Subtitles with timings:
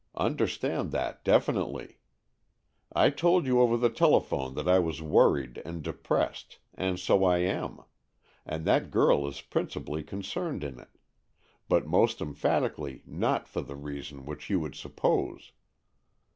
[0.17, 1.99] Understand that definitely.
[2.91, 7.23] I told you over the tele phone that I was worried and depressed, and so
[7.23, 7.81] I am;
[8.43, 10.97] and that girl is principally con cerned in it,
[11.69, 15.51] but most emphatically not for the reason which you would suppose."